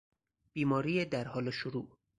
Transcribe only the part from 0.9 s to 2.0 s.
در حال شروع